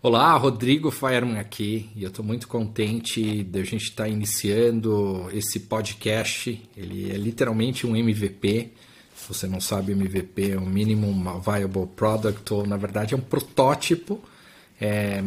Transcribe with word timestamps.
Olá, 0.00 0.36
Rodrigo 0.36 0.92
Fireman 0.92 1.40
aqui 1.40 1.90
e 1.96 2.04
eu 2.04 2.08
estou 2.08 2.24
muito 2.24 2.46
contente 2.46 3.42
de 3.42 3.58
a 3.58 3.64
gente 3.64 3.82
estar 3.82 4.04
tá 4.04 4.08
iniciando 4.08 5.28
esse 5.32 5.58
podcast. 5.58 6.62
Ele 6.76 7.10
é 7.10 7.16
literalmente 7.16 7.84
um 7.84 7.96
MVP. 7.96 8.70
Se 9.16 9.26
você 9.26 9.48
não 9.48 9.60
sabe, 9.60 9.90
MVP 9.90 10.52
é 10.52 10.56
o 10.56 10.64
Minimum 10.64 11.40
Viable 11.40 11.88
Product, 11.96 12.54
ou 12.54 12.64
na 12.64 12.76
verdade 12.76 13.12
é 13.12 13.16
um 13.16 13.20
protótipo 13.20 14.22
é, 14.80 15.20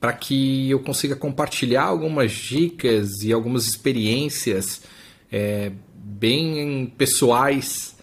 para 0.00 0.12
que 0.12 0.70
eu 0.70 0.80
consiga 0.80 1.14
compartilhar 1.14 1.84
algumas 1.84 2.32
dicas 2.32 3.22
e 3.22 3.32
algumas 3.32 3.68
experiências 3.68 4.82
é, 5.30 5.70
bem 5.94 6.92
pessoais 6.98 7.95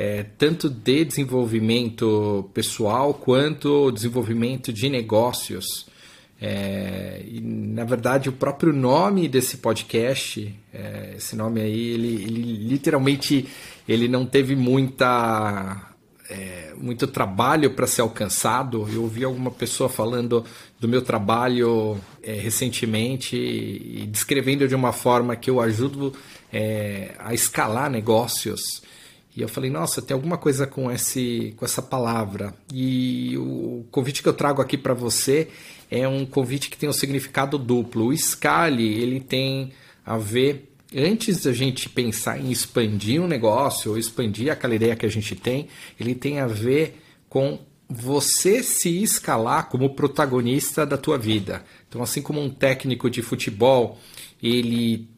é, 0.00 0.22
tanto 0.22 0.70
de 0.70 1.04
desenvolvimento 1.04 2.48
pessoal 2.54 3.12
quanto 3.12 3.90
desenvolvimento 3.90 4.72
de 4.72 4.88
negócios. 4.88 5.88
É, 6.40 7.20
e, 7.26 7.40
na 7.40 7.82
verdade, 7.82 8.28
o 8.28 8.32
próprio 8.32 8.72
nome 8.72 9.26
desse 9.26 9.56
podcast, 9.56 10.54
é, 10.72 11.14
esse 11.16 11.34
nome 11.34 11.60
aí, 11.60 11.88
ele, 11.88 12.14
ele, 12.14 12.68
literalmente 12.68 13.48
ele 13.88 14.06
não 14.06 14.24
teve 14.24 14.54
muita, 14.54 15.92
é, 16.30 16.74
muito 16.76 17.08
trabalho 17.08 17.72
para 17.72 17.88
ser 17.88 18.02
alcançado. 18.02 18.88
Eu 18.92 19.02
ouvi 19.02 19.24
alguma 19.24 19.50
pessoa 19.50 19.88
falando 19.88 20.44
do 20.78 20.86
meu 20.86 21.02
trabalho 21.02 21.98
é, 22.22 22.34
recentemente 22.34 23.36
e 23.36 24.06
descrevendo 24.06 24.68
de 24.68 24.76
uma 24.76 24.92
forma 24.92 25.34
que 25.34 25.50
eu 25.50 25.60
ajudo 25.60 26.14
é, 26.52 27.16
a 27.18 27.34
escalar 27.34 27.90
negócios. 27.90 28.60
E 29.38 29.40
eu 29.40 29.48
falei, 29.48 29.70
nossa, 29.70 30.02
tem 30.02 30.16
alguma 30.16 30.36
coisa 30.36 30.66
com, 30.66 30.90
esse, 30.90 31.54
com 31.56 31.64
essa 31.64 31.80
palavra. 31.80 32.52
E 32.74 33.38
o 33.38 33.86
convite 33.88 34.20
que 34.20 34.28
eu 34.28 34.32
trago 34.32 34.60
aqui 34.60 34.76
para 34.76 34.92
você 34.92 35.46
é 35.88 36.08
um 36.08 36.26
convite 36.26 36.68
que 36.68 36.76
tem 36.76 36.88
um 36.88 36.92
significado 36.92 37.56
duplo. 37.56 38.08
O 38.08 38.16
Scali, 38.16 39.00
ele 39.00 39.20
tem 39.20 39.70
a 40.04 40.18
ver, 40.18 40.72
antes 40.92 41.44
da 41.44 41.52
gente 41.52 41.88
pensar 41.88 42.40
em 42.40 42.50
expandir 42.50 43.22
um 43.22 43.28
negócio 43.28 43.92
ou 43.92 43.96
expandir 43.96 44.50
aquela 44.50 44.74
ideia 44.74 44.96
que 44.96 45.06
a 45.06 45.08
gente 45.08 45.36
tem, 45.36 45.68
ele 46.00 46.16
tem 46.16 46.40
a 46.40 46.48
ver 46.48 47.00
com 47.28 47.60
você 47.88 48.60
se 48.64 49.04
escalar 49.04 49.68
como 49.68 49.94
protagonista 49.94 50.84
da 50.84 50.98
tua 50.98 51.16
vida. 51.16 51.64
Então, 51.88 52.02
assim 52.02 52.20
como 52.20 52.42
um 52.42 52.50
técnico 52.50 53.08
de 53.08 53.22
futebol, 53.22 54.00
ele 54.42 55.08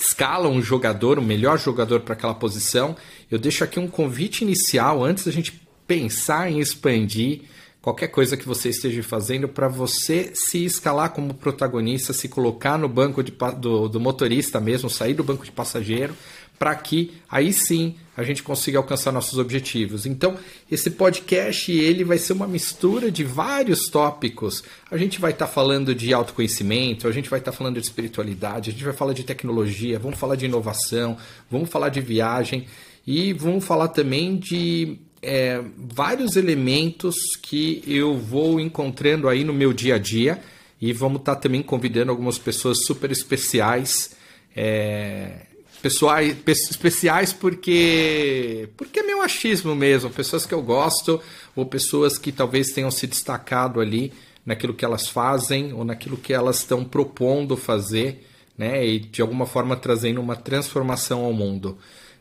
escala 0.00 0.48
um 0.48 0.62
jogador, 0.62 1.18
o 1.18 1.22
melhor 1.22 1.58
jogador 1.58 2.00
para 2.00 2.14
aquela 2.14 2.34
posição, 2.34 2.96
eu 3.30 3.38
deixo 3.38 3.62
aqui 3.62 3.78
um 3.78 3.86
convite 3.86 4.42
inicial 4.42 5.04
antes 5.04 5.24
da 5.24 5.32
gente 5.32 5.60
pensar 5.86 6.50
em 6.50 6.60
expandir 6.60 7.42
qualquer 7.80 8.08
coisa 8.08 8.36
que 8.36 8.46
você 8.46 8.68
esteja 8.68 9.02
fazendo 9.02 9.48
para 9.48 9.68
você 9.68 10.32
se 10.34 10.64
escalar 10.64 11.10
como 11.10 11.34
protagonista, 11.34 12.12
se 12.12 12.28
colocar 12.28 12.78
no 12.78 12.88
banco 12.88 13.22
de, 13.22 13.32
do, 13.58 13.88
do 13.88 14.00
motorista 14.00 14.60
mesmo, 14.60 14.90
sair 14.90 15.14
do 15.14 15.24
banco 15.24 15.44
de 15.44 15.52
passageiro, 15.52 16.14
para 16.58 16.74
que 16.74 17.14
aí 17.30 17.54
sim 17.54 17.94
a 18.14 18.22
gente 18.22 18.42
consiga 18.42 18.76
alcançar 18.76 19.10
nossos 19.12 19.38
objetivos. 19.38 20.04
Então, 20.04 20.36
esse 20.70 20.90
podcast 20.90 21.72
ele 21.72 22.04
vai 22.04 22.18
ser 22.18 22.34
uma 22.34 22.46
mistura 22.46 23.10
de 23.10 23.24
vários 23.24 23.88
tópicos. 23.88 24.62
A 24.90 24.98
gente 24.98 25.18
vai 25.18 25.30
estar 25.30 25.46
tá 25.46 25.52
falando 25.52 25.94
de 25.94 26.12
autoconhecimento, 26.12 27.08
a 27.08 27.12
gente 27.12 27.30
vai 27.30 27.38
estar 27.38 27.52
tá 27.52 27.56
falando 27.56 27.80
de 27.80 27.86
espiritualidade, 27.86 28.68
a 28.68 28.72
gente 28.74 28.84
vai 28.84 28.92
falar 28.92 29.14
de 29.14 29.24
tecnologia, 29.24 29.98
vamos 29.98 30.18
falar 30.18 30.36
de 30.36 30.44
inovação, 30.44 31.16
vamos 31.50 31.70
falar 31.70 31.88
de 31.88 32.02
viagem 32.02 32.66
e 33.06 33.32
vamos 33.32 33.64
falar 33.64 33.88
também 33.88 34.36
de 34.36 34.98
é, 35.22 35.62
vários 35.76 36.36
elementos 36.36 37.14
que 37.42 37.82
eu 37.86 38.16
vou 38.16 38.58
encontrando 38.58 39.28
aí 39.28 39.44
no 39.44 39.52
meu 39.52 39.72
dia 39.72 39.96
a 39.96 39.98
dia 39.98 40.40
e 40.80 40.92
vamos 40.92 41.20
estar 41.20 41.34
tá 41.34 41.40
também 41.42 41.62
convidando 41.62 42.10
algumas 42.10 42.38
pessoas 42.38 42.78
super 42.86 43.10
especiais. 43.10 44.16
É, 44.56 45.46
pessoais, 45.82 46.36
especiais 46.46 47.32
porque 47.32 48.68
porque 48.76 49.00
é 49.00 49.02
meu 49.02 49.22
achismo 49.22 49.74
mesmo, 49.74 50.10
pessoas 50.10 50.46
que 50.46 50.54
eu 50.54 50.62
gosto 50.62 51.20
ou 51.54 51.66
pessoas 51.66 52.18
que 52.18 52.32
talvez 52.32 52.72
tenham 52.72 52.90
se 52.90 53.06
destacado 53.06 53.80
ali 53.80 54.12
naquilo 54.44 54.74
que 54.74 54.84
elas 54.84 55.08
fazem 55.08 55.72
ou 55.72 55.84
naquilo 55.84 56.16
que 56.16 56.32
elas 56.32 56.58
estão 56.58 56.84
propondo 56.84 57.56
fazer, 57.56 58.26
né? 58.56 58.86
E 58.86 58.98
de 58.98 59.20
alguma 59.20 59.46
forma 59.46 59.76
trazendo 59.76 60.20
uma 60.20 60.36
transformação 60.36 61.24
ao 61.24 61.32
mundo. 61.32 61.78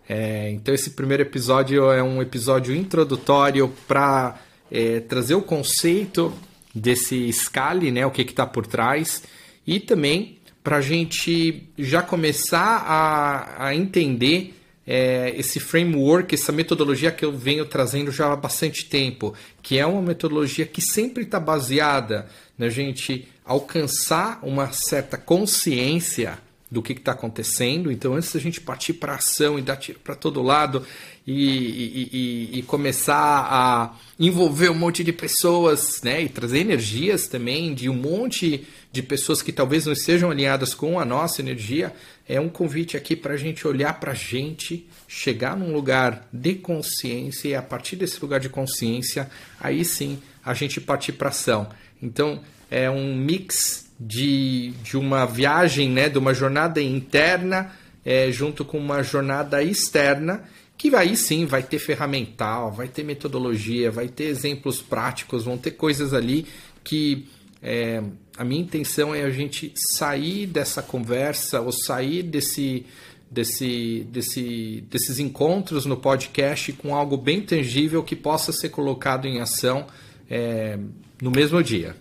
É, 0.10 0.50
então 0.50 0.74
esse 0.74 0.90
primeiro 0.90 1.22
episódio 1.22 1.92
é 1.92 2.02
um 2.02 2.20
episódio 2.20 2.76
introdutório 2.76 3.72
para 3.88 4.42
é, 4.72 5.02
trazer 5.02 5.36
o 5.36 5.42
conceito 5.44 6.34
desse 6.74 7.32
Scali, 7.32 7.92
né? 7.92 8.04
O 8.08 8.12
que 8.12 8.24
está 8.24 8.44
por 8.44 8.66
trás 8.66 9.22
e 9.68 9.80
também 9.80 10.40
para 10.64 10.78
a 10.78 10.82
gente 10.82 11.64
já 11.78 12.02
começar 12.02 12.84
a, 12.88 13.68
a 13.68 13.76
entender 13.76 14.56
é, 14.86 15.32
esse 15.38 15.60
framework, 15.60 16.34
essa 16.34 16.52
metodologia 16.52 17.12
que 17.12 17.24
eu 17.24 17.32
venho 17.32 17.64
trazendo 17.64 18.12
já 18.12 18.34
há 18.34 18.36
bastante 18.36 18.86
tempo, 18.86 19.36
que 19.62 19.78
é 19.78 19.86
uma 19.86 20.02
metodologia 20.02 20.66
que 20.66 20.82
sempre 20.82 21.24
está 21.24 21.40
baseada 21.40 22.28
na 22.58 22.68
gente 22.68 23.28
alcançar 23.46 24.40
uma 24.42 24.72
certa 24.72 25.18
consciência 25.18 26.40
do 26.72 26.84
que 26.84 26.94
está 26.94 27.14
acontecendo. 27.14 27.92
Então, 27.92 28.14
antes 28.14 28.32
da 28.32 28.40
gente 28.40 28.62
partir 28.62 28.94
para 28.94 29.16
ação 29.16 29.58
e 29.58 29.62
dar 29.62 29.78
tiro 29.78 30.00
para 30.00 30.16
todo 30.16 30.42
lado 30.42 30.86
e, 31.26 31.34
e, 31.34 32.10
e, 32.12 32.60
e, 32.60 32.64
começar 32.64 33.48
a 33.50 33.96
envolver 34.20 34.70
um 34.70 34.76
monte 34.76 35.04
de 35.04 35.12
pessoas, 35.12 36.02
né, 36.04 36.22
e 36.22 36.30
trazer 36.30 36.60
energias 36.60 37.28
também 37.28 37.74
de 37.74 37.90
um 37.90 37.96
monte 37.96 38.68
de 38.92 39.04
pessoas 39.04 39.42
que 39.42 39.52
talvez 39.52 39.86
não 39.86 39.94
estejam 39.94 40.32
alinhadas 40.32 40.74
com 40.74 41.00
a 41.00 41.06
nossa 41.06 41.42
energia, 41.42 41.94
é 42.28 42.40
um 42.40 42.50
convite 42.50 42.96
aqui 42.96 43.16
para 43.16 43.34
a 43.34 43.38
gente 43.38 43.68
olhar 43.68 44.00
para 44.00 44.12
a 44.12 44.16
gente, 44.16 44.88
chegar 45.08 45.58
num 45.58 45.74
lugar 45.74 46.28
de 46.32 46.56
consciência 46.56 47.50
e 47.50 47.56
a 47.56 47.62
partir 47.62 47.96
desse 47.96 48.20
lugar 48.22 48.40
de 48.40 48.50
consciência, 48.50 49.30
aí 49.60 49.84
sim 49.84 50.20
a 50.44 50.54
gente 50.54 50.80
partir 50.80 51.14
para 51.14 51.30
ação. 51.30 51.70
Então, 52.02 52.42
é 52.72 52.90
um 52.90 53.16
mix 53.16 53.89
de, 54.00 54.72
de 54.84 54.98
uma 54.98 55.26
viagem, 55.26 55.90
né, 55.90 56.08
de 56.08 56.18
uma 56.18 56.34
jornada 56.34 56.82
interna 56.82 57.72
é, 58.06 58.32
junto 58.32 58.64
com 58.64 58.78
uma 58.78 59.04
jornada 59.04 59.62
externa, 59.62 60.44
que 60.78 60.96
aí 60.96 61.18
sim 61.18 61.46
vai 61.46 61.62
ter 61.62 61.80
ferramental, 61.80 62.72
vai 62.72 62.88
ter 62.88 63.04
metodologia, 63.04 63.92
vai 63.92 64.08
ter 64.08 64.26
exemplos 64.26 64.82
práticos, 64.82 65.44
vão 65.44 65.58
ter 65.58 65.72
coisas 65.72 66.14
ali 66.14 66.46
que 66.84 67.28
é, 67.62 68.02
a 68.38 68.46
minha 68.46 68.62
intenção 68.62 69.14
é 69.14 69.24
a 69.24 69.30
gente 69.30 69.74
sair 69.76 70.48
dessa 70.48 70.82
conversa 70.82 71.60
ou 71.60 71.74
sair 71.74 72.24
desse, 72.24 72.86
desse, 73.30 74.08
desse, 74.10 74.84
desses 74.90 75.20
encontros 75.20 75.86
no 75.86 75.98
podcast 75.98 76.72
com 76.74 76.96
algo 76.96 77.18
bem 77.18 77.42
tangível 77.42 78.02
que 78.02 78.16
possa 78.16 78.54
ser 78.54 78.70
colocado 78.70 79.28
em 79.28 79.42
ação 79.42 79.86
é, 80.30 80.80
no 81.22 81.30
mesmo 81.30 81.62
dia. 81.62 81.96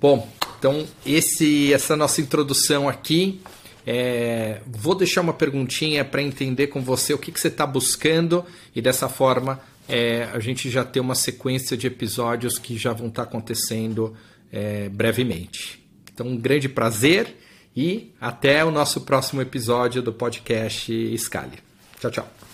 Bom, 0.00 0.28
então 0.58 0.86
esse, 1.04 1.72
essa 1.72 1.96
nossa 1.96 2.20
introdução 2.20 2.88
aqui. 2.88 3.40
É, 3.86 4.60
vou 4.66 4.94
deixar 4.94 5.22
uma 5.22 5.32
perguntinha 5.32 6.04
para 6.04 6.20
entender 6.20 6.66
com 6.66 6.82
você 6.82 7.14
o 7.14 7.18
que, 7.18 7.32
que 7.32 7.40
você 7.40 7.48
está 7.48 7.66
buscando 7.66 8.44
e 8.76 8.82
dessa 8.82 9.08
forma 9.08 9.58
é, 9.88 10.28
a 10.32 10.38
gente 10.38 10.70
já 10.70 10.84
tem 10.84 11.02
uma 11.02 11.16
sequência 11.16 11.76
de 11.76 11.86
episódios 11.86 12.58
que 12.58 12.76
já 12.76 12.92
vão 12.92 13.08
estar 13.08 13.24
tá 13.24 13.28
acontecendo 13.28 14.16
é, 14.52 14.88
brevemente. 14.88 15.82
Então, 16.12 16.26
um 16.26 16.36
grande 16.36 16.68
prazer 16.68 17.34
e 17.76 18.12
até 18.20 18.64
o 18.64 18.70
nosso 18.70 19.00
próximo 19.00 19.42
episódio 19.42 20.02
do 20.02 20.12
podcast 20.12 21.18
Scali. 21.18 21.58
Tchau, 21.98 22.10
tchau. 22.10 22.49